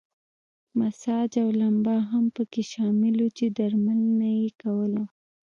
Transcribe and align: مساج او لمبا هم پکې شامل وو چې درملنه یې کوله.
مساج 0.79 1.31
او 1.43 1.49
لمبا 1.61 1.97
هم 2.11 2.25
پکې 2.35 2.61
شامل 2.71 3.13
وو 3.19 3.29
چې 3.37 3.45
درملنه 3.57 4.27
یې 4.39 4.49
کوله. 4.61 5.03